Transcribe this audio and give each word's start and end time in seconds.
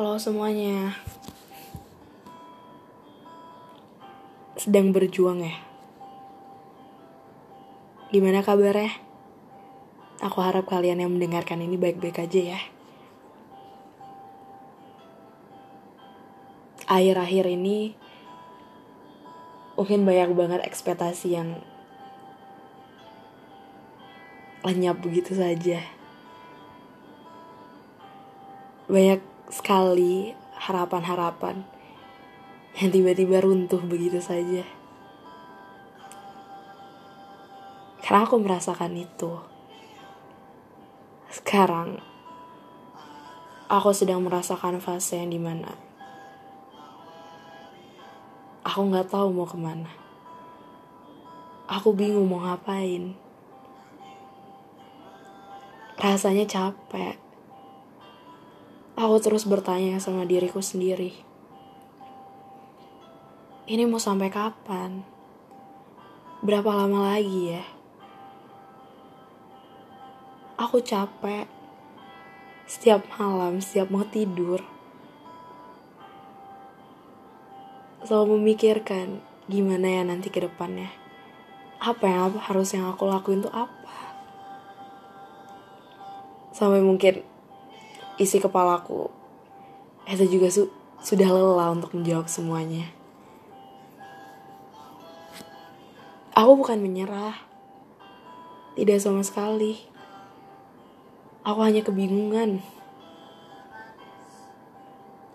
Halo 0.00 0.16
semuanya. 0.16 0.96
Sedang 4.56 4.96
berjuang 4.96 5.44
ya? 5.44 5.52
Gimana 8.08 8.40
kabarnya? 8.40 8.96
Aku 10.24 10.40
harap 10.40 10.72
kalian 10.72 11.04
yang 11.04 11.12
mendengarkan 11.12 11.60
ini 11.60 11.76
baik-baik 11.76 12.16
aja 12.16 12.56
ya. 12.56 12.60
Akhir-akhir 16.88 17.52
ini 17.52 17.92
mungkin 19.76 20.08
banyak 20.08 20.32
banget 20.32 20.60
ekspektasi 20.64 21.28
yang 21.28 21.60
lenyap 24.64 24.96
begitu 25.04 25.36
saja. 25.36 25.84
Banyak 28.88 29.29
sekali 29.50 30.32
harapan-harapan 30.56 31.66
yang 32.78 32.88
tiba-tiba 32.94 33.42
runtuh 33.42 33.82
begitu 33.84 34.22
saja. 34.22 34.64
Karena 38.00 38.26
aku 38.26 38.40
merasakan 38.40 38.96
itu. 38.96 39.38
Sekarang, 41.30 42.00
aku 43.70 43.90
sedang 43.94 44.24
merasakan 44.24 44.82
fase 44.82 45.20
yang 45.20 45.30
di 45.30 45.38
mana 45.38 45.90
aku 48.70 48.86
nggak 48.86 49.10
tahu 49.10 49.34
mau 49.34 49.48
ke 49.48 49.58
mana. 49.58 49.90
Aku 51.66 51.90
bingung 51.90 52.30
mau 52.30 52.42
ngapain. 52.42 53.14
Rasanya 55.98 56.46
capek. 56.46 57.29
Aku 59.00 59.16
terus 59.16 59.48
bertanya 59.48 59.96
sama 59.96 60.28
diriku 60.28 60.60
sendiri. 60.60 61.16
Ini 63.64 63.88
mau 63.88 63.96
sampai 63.96 64.28
kapan? 64.28 65.00
Berapa 66.44 66.68
lama 66.84 67.16
lagi 67.16 67.56
ya? 67.56 67.64
Aku 70.60 70.84
capek. 70.84 71.48
Setiap 72.68 73.08
malam, 73.16 73.64
setiap 73.64 73.88
mau 73.88 74.04
tidur. 74.04 74.60
Selalu 78.04 78.36
memikirkan 78.36 79.24
gimana 79.48 79.96
ya 79.96 80.02
nanti 80.04 80.28
ke 80.28 80.44
depannya. 80.44 80.92
Apa 81.80 82.04
yang 82.04 82.36
harus 82.36 82.76
yang 82.76 82.92
aku 82.92 83.08
lakuin 83.08 83.40
tuh 83.40 83.54
apa? 83.56 83.96
Sampai 86.52 86.84
mungkin 86.84 87.29
isi 88.20 88.36
kepalaku 88.36 89.08
itu 90.04 90.26
juga 90.26 90.52
su 90.52 90.68
sudah 91.00 91.32
lelah 91.32 91.72
untuk 91.72 91.96
menjawab 91.96 92.28
semuanya. 92.28 92.84
Aku 96.36 96.60
bukan 96.60 96.76
menyerah. 96.82 97.40
Tidak 98.76 99.00
sama 99.00 99.24
sekali. 99.24 99.80
Aku 101.40 101.60
hanya 101.64 101.80
kebingungan. 101.80 102.60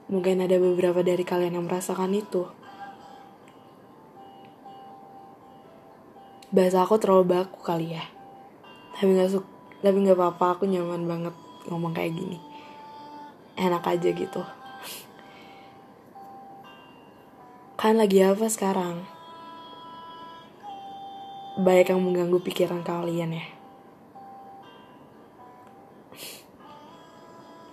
Mungkin 0.05 0.45
ada 0.45 0.61
beberapa 0.61 1.01
dari 1.01 1.25
kalian 1.25 1.57
yang 1.57 1.65
merasakan 1.65 2.13
itu. 2.13 2.45
Bahasa 6.53 6.85
aku 6.85 7.01
terlalu 7.01 7.25
baku 7.33 7.59
kali 7.65 7.97
ya. 7.97 8.05
Tapi 8.95 9.17
gak, 9.17 9.33
su 9.33 9.41
tapi 9.81 9.97
gak 10.05 10.15
apa-apa, 10.15 10.61
aku 10.61 10.63
nyaman 10.69 11.09
banget 11.09 11.35
ngomong 11.67 11.91
kayak 11.91 12.15
gini. 12.15 12.54
Enak 13.55 13.87
aja 13.87 14.11
gitu. 14.11 14.43
kan 17.85 18.01
lagi 18.01 18.17
apa 18.17 18.49
sekarang? 18.49 19.05
Banyak 21.61 21.93
yang 21.93 22.01
mengganggu 22.01 22.41
pikiran 22.41 22.81
kalian 22.81 23.37
ya. 23.37 23.45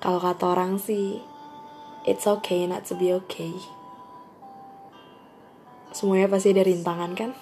Kalau 0.05 0.21
kata 0.21 0.53
orang 0.53 0.77
sih, 0.77 1.23
it's 2.05 2.29
okay 2.29 2.69
not 2.69 2.85
to 2.85 2.93
be 2.99 3.09
okay. 3.15 3.57
Semuanya 5.97 6.29
pasti 6.29 6.53
ada 6.53 6.67
rintangan 6.67 7.13
kan? 7.17 7.33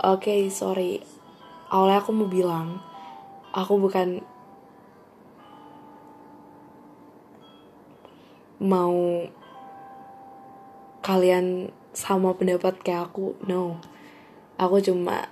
Oke, 0.00 0.32
okay, 0.32 0.40
sorry. 0.48 1.04
Awalnya 1.68 2.00
aku 2.00 2.10
mau 2.16 2.30
bilang, 2.30 2.80
aku 3.52 3.76
bukan 3.76 4.24
mau 8.64 9.28
kalian 11.04 11.68
sama 11.92 12.32
pendapat 12.32 12.80
kayak 12.80 13.12
aku. 13.12 13.36
No. 13.44 13.76
Aku 14.56 14.80
cuma 14.80 15.28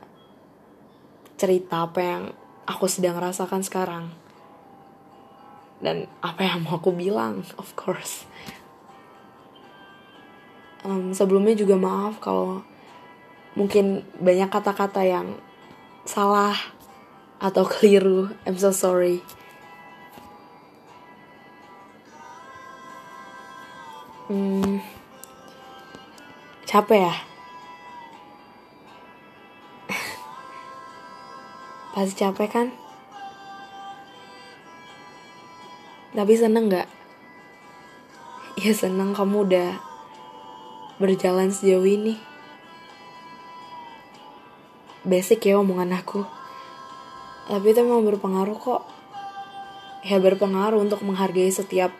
cerita 1.41 1.89
apa 1.89 2.01
yang 2.05 2.23
aku 2.69 2.87
sedang 2.87 3.19
rasakan 3.19 3.65
sekarang 3.65 4.15
dan 5.83 6.07
apa 6.23 6.47
yang 6.47 6.63
mau 6.63 6.79
aku 6.79 6.95
bilang 6.95 7.43
of 7.59 7.75
course 7.75 8.23
um, 10.87 11.11
sebelumnya 11.11 11.59
juga 11.59 11.75
maaf 11.75 12.23
kalau 12.23 12.63
mungkin 13.59 14.07
banyak 14.23 14.47
kata-kata 14.47 15.03
yang 15.03 15.35
salah 16.07 16.55
atau 17.43 17.67
keliru 17.75 18.31
I'm 18.47 18.55
so 18.55 18.71
sorry 18.71 19.27
hmm, 24.33 24.81
capek 26.65 27.05
ya 27.05 27.15
pasti 31.93 32.17
capek 32.17 32.49
kan 32.49 32.69
Tapi 36.13 36.37
seneng 36.37 36.69
gak? 36.69 36.89
Ya 38.61 38.77
seneng 38.77 39.17
kamu 39.17 39.49
udah 39.49 39.81
berjalan 41.01 41.49
sejauh 41.49 41.89
ini. 41.89 42.21
Basic 45.09 45.41
ya 45.41 45.57
omongan 45.57 45.97
aku. 45.97 46.21
Tapi 47.49 47.65
itu 47.65 47.81
memang 47.81 48.05
berpengaruh 48.05 48.61
kok. 48.61 48.85
Ya 50.05 50.21
berpengaruh 50.21 50.85
untuk 50.85 51.01
menghargai 51.01 51.49
setiap 51.49 51.97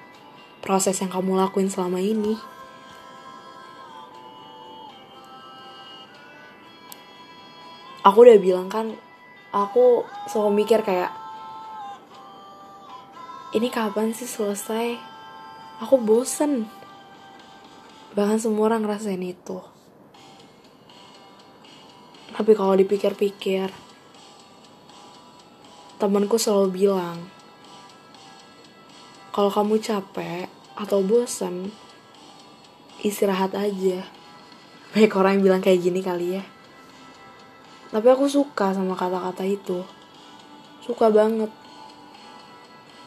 proses 0.63 0.95
yang 1.03 1.11
kamu 1.11 1.35
lakuin 1.37 1.67
selama 1.67 1.99
ini. 1.99 2.39
Aku 8.07 8.23
udah 8.23 8.39
bilang 8.39 8.71
kan, 8.71 8.95
aku 9.51 10.07
selalu 10.31 10.63
mikir 10.63 10.83
kayak 10.83 11.11
ini 13.53 13.69
kapan 13.69 14.17
sih 14.17 14.27
selesai? 14.27 14.97
Aku 15.83 16.01
bosen. 16.01 16.67
Bahkan 18.17 18.39
semua 18.41 18.73
orang 18.73 18.87
ngerasain 18.87 19.21
itu. 19.21 19.61
Tapi 22.33 22.53
kalau 22.57 22.73
dipikir-pikir, 22.75 23.69
temanku 26.01 26.41
selalu 26.41 26.69
bilang, 26.73 27.29
kalau 29.33 29.49
kamu 29.49 29.81
capek 29.81 30.47
atau 30.77 31.01
bosen, 31.01 31.73
istirahat 33.01 33.57
aja. 33.57 34.05
Banyak 34.93 35.13
orang 35.17 35.33
yang 35.41 35.45
bilang 35.49 35.63
kayak 35.65 35.81
gini 35.81 36.05
kali 36.05 36.37
ya. 36.37 36.45
Tapi 37.89 38.07
aku 38.13 38.29
suka 38.29 38.77
sama 38.77 38.93
kata-kata 38.93 39.45
itu. 39.49 39.81
Suka 40.85 41.09
banget 41.09 41.49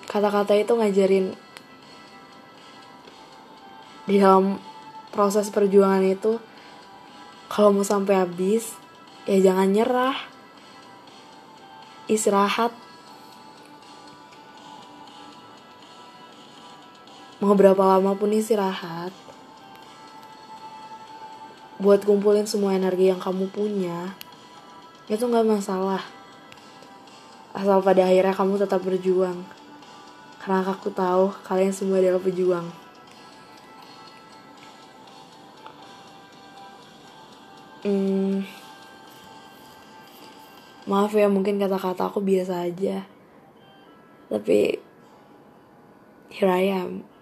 kata-kata 0.06 0.54
itu 0.56 0.72
ngajarin 0.78 1.36
di 4.06 4.22
dalam 4.22 4.62
proses 5.10 5.50
perjuangan 5.50 6.06
itu 6.06 6.38
kalau 7.50 7.74
mau 7.74 7.84
sampai 7.84 8.22
habis 8.22 8.78
ya 9.26 9.42
jangan 9.42 9.74
nyerah 9.74 10.18
istirahat 12.06 12.72
mau 17.46 17.54
berapa 17.54 17.78
lama 17.78 18.18
pun 18.18 18.34
istirahat. 18.34 19.14
Buat 21.78 22.02
kumpulin 22.02 22.50
semua 22.50 22.74
energi 22.74 23.14
yang 23.14 23.22
kamu 23.22 23.54
punya 23.54 24.18
itu 25.06 25.22
nggak 25.22 25.46
masalah. 25.46 26.02
Asal 27.54 27.86
pada 27.86 28.10
akhirnya 28.10 28.34
kamu 28.34 28.58
tetap 28.58 28.82
berjuang. 28.82 29.46
Karena 30.42 30.66
aku 30.66 30.90
tahu 30.90 31.30
kalian 31.46 31.70
semua 31.70 32.02
adalah 32.02 32.18
pejuang. 32.18 32.66
Hmm, 37.86 38.42
maaf 40.90 41.14
ya 41.14 41.30
mungkin 41.30 41.62
kata-kata 41.62 42.10
aku 42.10 42.26
biasa 42.26 42.66
aja. 42.66 43.06
Tapi 44.34 44.82
here 46.34 46.50
I 46.50 46.74
am 46.74 47.15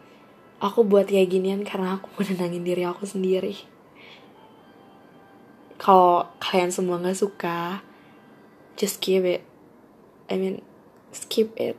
aku 0.64 0.88
buat 0.88 1.12
kayak 1.12 1.28
ginian 1.28 1.68
karena 1.68 2.00
aku 2.00 2.08
menenangin 2.16 2.64
diri 2.64 2.88
aku 2.88 3.04
sendiri. 3.04 3.60
Kalau 5.76 6.32
kalian 6.40 6.72
semua 6.72 7.04
nggak 7.04 7.20
suka 7.20 7.84
just 8.80 9.04
keep 9.04 9.28
it. 9.28 9.44
I 10.32 10.40
mean 10.40 10.64
skip 11.12 11.52
it. 11.60 11.76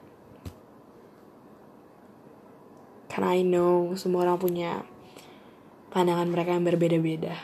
Karena 3.08 3.32
I 3.32 3.40
know 3.40 3.96
semua 3.96 4.28
orang 4.28 4.36
punya 4.36 4.84
pandangan 5.88 6.28
mereka 6.28 6.52
yang 6.52 6.68
berbeda-beda. 6.68 7.40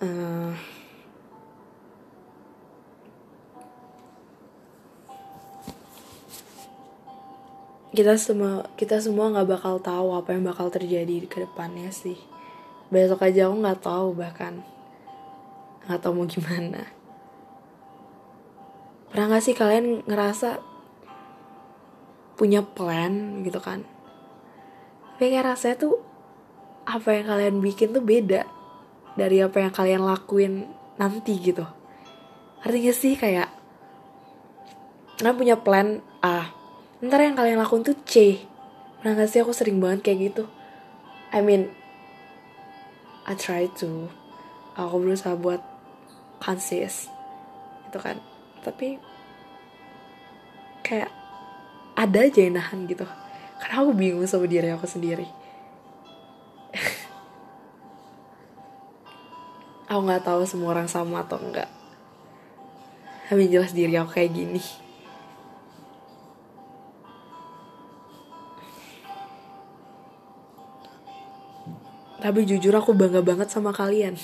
Uh, 0.00 0.56
kita 7.94 8.18
semua 8.18 8.66
kita 8.74 8.98
semua 8.98 9.30
nggak 9.30 9.54
bakal 9.54 9.78
tahu 9.78 10.18
apa 10.18 10.34
yang 10.34 10.42
bakal 10.50 10.66
terjadi 10.66 11.30
ke 11.30 11.46
depannya 11.46 11.94
sih. 11.94 12.18
Besok 12.90 13.22
aja 13.22 13.46
aku 13.46 13.56
nggak 13.62 13.80
tahu 13.86 14.18
bahkan. 14.18 14.66
Nggak 15.86 16.00
tahu 16.02 16.12
mau 16.18 16.26
gimana. 16.26 16.90
Pernah 19.14 19.26
nggak 19.30 19.44
sih 19.46 19.54
kalian 19.54 20.02
ngerasa 20.10 20.58
punya 22.34 22.66
plan 22.66 23.46
gitu 23.46 23.62
kan? 23.62 23.86
Tapi 25.14 25.30
kayak 25.30 25.54
rasanya 25.54 25.76
tuh 25.78 26.02
apa 26.82 27.14
yang 27.14 27.26
kalian 27.30 27.56
bikin 27.62 27.94
tuh 27.94 28.02
beda 28.02 28.42
dari 29.14 29.38
apa 29.38 29.62
yang 29.62 29.70
kalian 29.70 30.02
lakuin 30.02 30.66
nanti 30.98 31.38
gitu. 31.38 31.62
Artinya 32.66 32.90
sih 32.90 33.14
kayak 33.14 33.54
kalian 35.22 35.38
punya 35.38 35.56
plan 35.62 36.02
A 36.18 36.63
ntar 37.04 37.20
yang 37.20 37.36
kalian 37.36 37.60
lakuin 37.60 37.84
tuh 37.84 37.96
C. 38.08 38.40
Pernah 39.00 39.20
gak 39.20 39.28
sih 39.28 39.40
aku 39.44 39.52
sering 39.52 39.78
banget 39.78 40.00
kayak 40.00 40.32
gitu? 40.32 40.44
I 41.30 41.44
mean 41.44 41.68
I 43.28 43.36
try 43.36 43.68
to. 43.80 44.08
Aku 44.74 44.98
berusaha 44.98 45.36
buat 45.36 45.60
konsis 46.40 47.12
itu 47.88 47.98
kan. 48.00 48.18
Tapi 48.64 48.98
kayak 50.82 51.12
ada 51.94 52.18
aja 52.24 52.40
yang 52.40 52.56
nahan 52.58 52.88
gitu. 52.88 53.06
Karena 53.60 53.84
aku 53.84 53.92
bingung 53.94 54.26
sama 54.26 54.48
diri 54.50 54.72
aku 54.72 54.88
sendiri. 54.88 55.28
Aku 59.84 60.00
nggak 60.00 60.26
tahu 60.26 60.42
semua 60.48 60.74
orang 60.74 60.88
sama 60.90 61.22
atau 61.22 61.38
enggak 61.38 61.68
tapi 63.24 63.48
jelas 63.48 63.72
diri 63.72 63.96
aku 63.96 64.20
kayak 64.20 64.36
gini 64.36 64.62
Tapi 72.24 72.48
jujur 72.48 72.72
aku 72.72 72.96
bangga 72.96 73.20
banget 73.20 73.52
sama 73.52 73.68
kalian. 73.68 74.16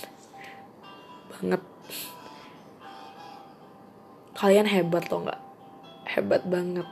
Banget. 1.37 1.61
Kalian 4.32 4.64
hebat 4.73 5.05
loh 5.12 5.29
nggak? 5.29 5.41
Hebat 6.08 6.49
banget. 6.49 6.88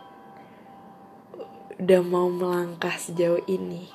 Udah 1.81 2.05
mau 2.05 2.29
melangkah 2.29 2.93
sejauh 2.93 3.41
ini. 3.49 3.89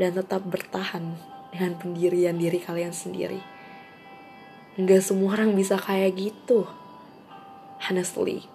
Dan 0.00 0.16
tetap 0.16 0.40
bertahan 0.48 1.20
dengan 1.52 1.76
pendirian 1.76 2.40
diri 2.40 2.64
kalian 2.64 2.96
sendiri. 2.96 3.44
Nggak 4.80 5.04
semua 5.04 5.36
orang 5.36 5.52
bisa 5.52 5.76
kayak 5.76 6.16
gitu. 6.16 6.64
Honestly. 7.76 8.48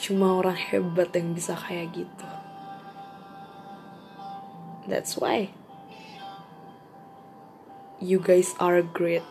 Cuma 0.00 0.40
orang 0.40 0.56
hebat 0.56 1.12
yang 1.12 1.36
bisa 1.36 1.52
kayak 1.52 1.92
gitu. 1.92 2.45
That's 4.86 5.18
why 5.18 5.50
you 7.98 8.22
guys 8.22 8.54
are 8.62 8.86
great. 8.86 9.26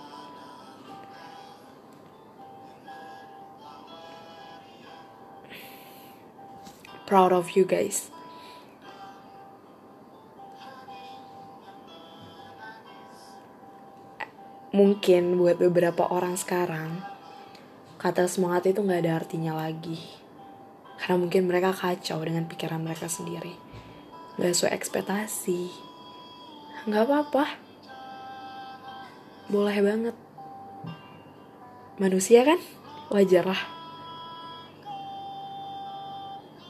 Proud 7.08 7.32
of 7.32 7.56
you 7.56 7.64
guys. 7.64 8.12
Mungkin 14.76 15.40
buat 15.40 15.56
beberapa 15.56 16.04
orang 16.12 16.36
sekarang, 16.36 17.00
kata 17.96 18.28
semangat 18.28 18.76
itu 18.76 18.84
nggak 18.84 19.08
ada 19.08 19.24
artinya 19.24 19.56
lagi. 19.56 20.04
Karena 21.00 21.16
mungkin 21.16 21.48
mereka 21.48 21.72
kacau 21.72 22.20
dengan 22.28 22.44
pikiran 22.44 22.84
mereka 22.84 23.08
sendiri 23.08 23.65
gak 24.36 24.52
sesuai 24.52 24.76
ekspektasi. 24.76 25.72
Nggak 26.86 27.04
apa-apa. 27.08 27.46
Boleh 29.48 29.78
banget. 29.80 30.16
Manusia 31.96 32.44
kan? 32.44 32.60
Wajar 33.08 33.48
lah. 33.48 33.62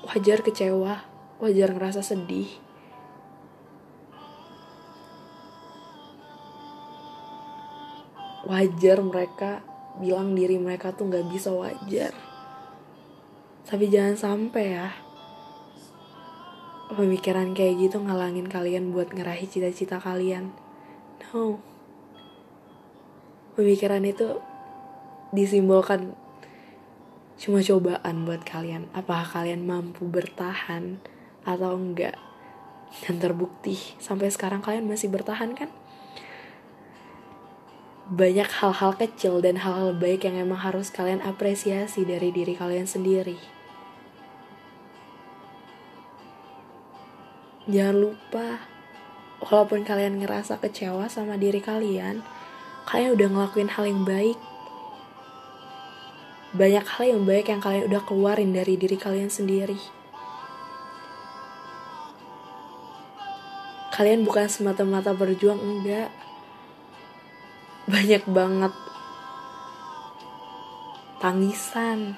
Wajar 0.06 0.46
kecewa. 0.46 1.02
Wajar 1.42 1.74
ngerasa 1.74 2.06
sedih. 2.06 2.48
Wajar 8.46 9.02
mereka 9.02 9.66
bilang 9.98 10.38
diri 10.38 10.62
mereka 10.62 10.94
tuh 10.94 11.10
nggak 11.10 11.28
bisa 11.34 11.50
wajar. 11.50 12.14
Tapi 13.66 13.90
jangan 13.90 14.16
sampai 14.16 14.66
ya 14.78 15.05
pemikiran 16.94 17.58
kayak 17.58 17.90
gitu 17.90 17.98
ngalangin 17.98 18.46
kalian 18.46 18.94
buat 18.94 19.10
ngerahi 19.10 19.50
cita-cita 19.50 19.98
kalian. 19.98 20.54
No. 21.34 21.58
Pemikiran 23.58 24.04
itu 24.06 24.38
disimbolkan 25.34 26.14
cuma 27.36 27.60
cobaan 27.66 28.24
buat 28.24 28.46
kalian. 28.46 28.88
Apakah 28.94 29.42
kalian 29.42 29.66
mampu 29.66 30.06
bertahan 30.06 31.02
atau 31.44 31.74
enggak? 31.76 32.16
Dan 33.04 33.20
terbukti 33.20 33.76
sampai 34.00 34.31
sekarang 34.31 34.64
kalian 34.64 34.88
masih 34.88 35.12
bertahan 35.12 35.52
kan? 35.58 35.68
Banyak 38.06 38.48
hal-hal 38.62 38.94
kecil 38.96 39.42
dan 39.42 39.58
hal-hal 39.60 39.98
baik 39.98 40.30
yang 40.30 40.38
emang 40.38 40.62
harus 40.62 40.94
kalian 40.94 41.26
apresiasi 41.26 42.06
dari 42.06 42.30
diri 42.30 42.54
kalian 42.54 42.86
sendiri. 42.86 43.55
Jangan 47.66 47.98
lupa, 47.98 48.62
walaupun 49.42 49.81
kalian 49.81 50.22
ngerasa 50.22 50.62
kecewa 50.62 51.10
sama 51.10 51.34
diri 51.34 51.57
kalian, 51.57 52.22
kalian 52.86 53.18
udah 53.18 53.28
ngelakuin 53.34 53.74
hal 53.74 53.90
yang 53.90 54.06
baik. 54.06 54.38
Banyak 56.54 56.86
hal 56.86 57.04
yang 57.10 57.22
baik 57.26 57.50
yang 57.50 57.66
kalian 57.66 57.90
udah 57.90 58.06
keluarin 58.06 58.54
dari 58.54 58.78
diri 58.78 58.94
kalian 59.02 59.34
sendiri. 59.34 59.81
Kalian 63.98 64.22
bukan 64.22 64.45
semata-mata 64.45 65.18
berjuang, 65.18 65.57
enggak. 65.57 66.14
Banyak 67.90 68.30
banget 68.30 68.74
tangisan, 71.18 72.14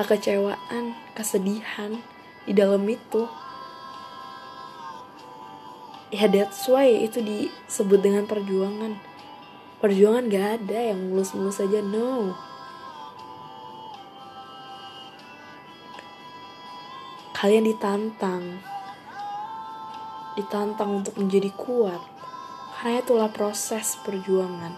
kekecewaan, 0.00 0.96
kesedihan 1.12 2.00
di 2.48 2.56
dalam 2.56 2.80
itu 2.88 3.28
ya 6.14 6.30
that's 6.30 6.70
why 6.70 6.86
itu 6.86 7.18
disebut 7.18 7.98
dengan 7.98 8.30
perjuangan. 8.30 8.94
Perjuangan 9.82 10.30
gak 10.30 10.46
ada 10.62 10.94
yang 10.94 11.10
mulus-mulus 11.10 11.58
aja 11.58 11.82
no. 11.82 12.38
Kalian 17.34 17.66
ditantang. 17.66 18.62
Ditantang 20.38 21.02
untuk 21.02 21.18
menjadi 21.18 21.50
kuat. 21.58 22.00
Karena 22.78 23.02
itulah 23.02 23.28
proses 23.34 23.98
perjuangan. 24.06 24.72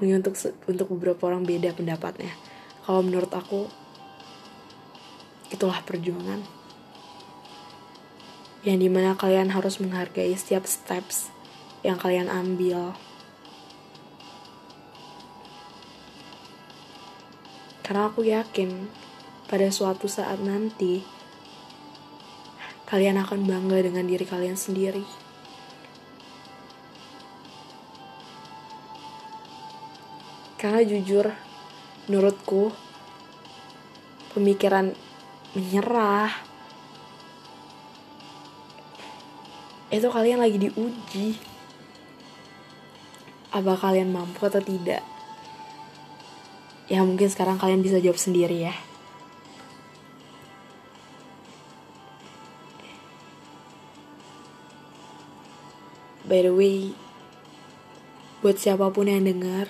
Mungkin 0.00 0.24
untuk 0.24 0.34
untuk 0.64 0.86
beberapa 0.96 1.28
orang 1.28 1.44
beda 1.44 1.76
pendapatnya. 1.76 2.32
Kalau 2.88 3.04
menurut 3.04 3.30
aku 3.30 3.68
itulah 5.52 5.84
perjuangan 5.84 6.59
yang 8.66 8.78
di 8.80 8.88
mana 8.92 9.16
kalian 9.16 9.52
harus 9.52 9.80
menghargai 9.80 10.32
setiap 10.36 10.68
steps 10.68 11.32
yang 11.80 11.96
kalian 11.96 12.28
ambil. 12.28 12.92
Karena 17.86 18.06
aku 18.06 18.22
yakin 18.22 18.86
pada 19.50 19.66
suatu 19.72 20.06
saat 20.06 20.38
nanti 20.38 21.02
kalian 22.86 23.18
akan 23.22 23.46
bangga 23.48 23.82
dengan 23.82 24.06
diri 24.06 24.22
kalian 24.22 24.54
sendiri. 24.58 25.30
karena 30.60 30.84
jujur 30.84 31.24
menurutku 32.04 32.68
pemikiran 34.36 34.92
menyerah 35.56 36.28
itu 39.90 40.06
kalian 40.06 40.38
lagi 40.38 40.54
diuji. 40.54 41.34
Apa 43.50 43.74
kalian 43.74 44.14
mampu 44.14 44.46
atau 44.46 44.62
tidak? 44.62 45.02
Ya 46.86 47.02
mungkin 47.02 47.26
sekarang 47.26 47.58
kalian 47.58 47.82
bisa 47.82 47.98
jawab 47.98 48.18
sendiri 48.18 48.70
ya. 48.70 48.74
By 56.30 56.46
the 56.46 56.54
way 56.54 56.94
buat 58.38 58.56
siapa 58.56 58.86
pun 58.94 59.10
yang 59.10 59.26
dengar 59.26 59.66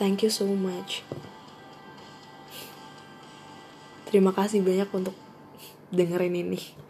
thank 0.00 0.24
you 0.24 0.32
so 0.32 0.48
much. 0.48 1.04
Terima 4.08 4.32
kasih 4.32 4.64
banyak 4.64 4.88
untuk 4.96 5.12
dengerin 5.92 6.32
ini 6.32 6.87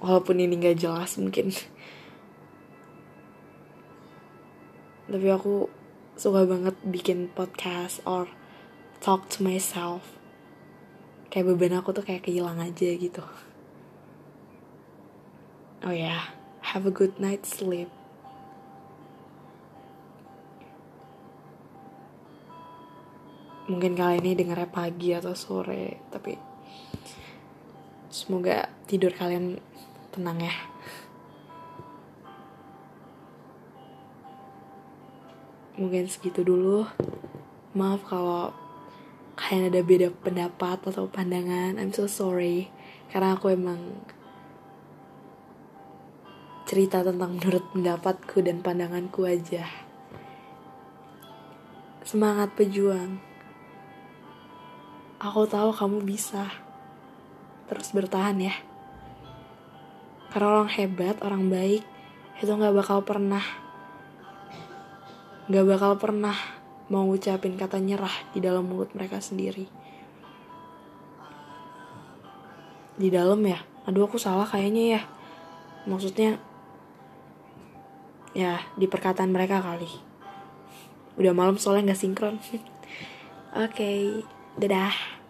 walaupun 0.00 0.40
ini 0.40 0.58
gak 0.58 0.80
jelas 0.80 1.18
mungkin. 1.20 1.54
Tapi 5.04 5.28
aku 5.28 5.68
suka 6.16 6.46
banget 6.48 6.78
bikin 6.86 7.28
podcast 7.34 8.00
or 8.08 8.30
talk 9.04 9.28
to 9.28 9.44
myself. 9.44 10.16
Kayak 11.28 11.54
beban 11.54 11.76
aku 11.76 11.90
tuh 11.92 12.06
kayak 12.06 12.24
kehilang 12.24 12.62
aja 12.62 12.88
gitu. 12.94 13.22
Oh 15.84 15.92
ya 15.92 16.16
yeah. 16.16 16.24
have 16.72 16.88
a 16.88 16.94
good 16.94 17.20
night 17.20 17.44
sleep. 17.44 17.92
Mungkin 23.68 23.92
kali 23.92 24.24
ini 24.24 24.32
dengarnya 24.32 24.68
pagi 24.72 25.12
atau 25.12 25.36
sore 25.36 26.00
tapi 26.08 26.36
semoga 28.08 28.70
tidur 28.88 29.12
kalian 29.12 29.60
tenang 30.14 30.38
ya. 30.38 30.54
Mungkin 35.74 36.06
segitu 36.06 36.46
dulu. 36.46 36.86
Maaf 37.74 38.06
kalau 38.06 38.54
kalian 39.34 39.74
ada 39.74 39.82
beda 39.82 40.14
pendapat 40.14 40.78
atau 40.86 41.10
pandangan. 41.10 41.82
I'm 41.82 41.90
so 41.90 42.06
sorry. 42.06 42.70
Karena 43.10 43.34
aku 43.34 43.50
emang 43.50 44.06
cerita 46.64 47.02
tentang 47.02 47.42
menurut 47.42 47.66
pendapatku 47.74 48.38
dan 48.46 48.62
pandanganku 48.62 49.26
aja. 49.26 49.66
Semangat 52.06 52.54
pejuang. 52.54 53.18
Aku 55.18 55.42
tahu 55.50 55.74
kamu 55.74 56.06
bisa. 56.06 56.54
Terus 57.66 57.90
bertahan 57.90 58.38
ya. 58.38 58.73
Karena 60.34 60.66
orang 60.66 60.70
hebat, 60.74 61.22
orang 61.22 61.46
baik, 61.46 61.86
itu 62.42 62.50
gak 62.50 62.74
bakal 62.74 63.06
pernah 63.06 63.62
gak 65.46 65.62
bakal 65.62 65.94
pernah 65.94 66.34
mau 66.90 67.06
ngucapin 67.06 67.54
kata 67.54 67.78
nyerah 67.78 68.10
di 68.34 68.42
dalam 68.42 68.66
mulut 68.66 68.90
mereka 68.98 69.22
sendiri. 69.22 69.70
Di 72.98 73.14
dalam 73.14 73.38
ya, 73.46 73.62
aduh 73.86 74.10
aku 74.10 74.18
salah 74.18 74.42
kayaknya 74.42 74.98
ya. 74.98 75.02
Maksudnya, 75.86 76.42
ya 78.34 78.58
di 78.74 78.90
perkataan 78.90 79.30
mereka 79.30 79.62
kali. 79.62 79.86
Udah 81.14 81.30
malam 81.30 81.62
soalnya 81.62 81.94
gak 81.94 82.02
sinkron. 82.02 82.42
Oke, 82.42 82.58
okay, 83.54 83.98
dadah. 84.58 85.22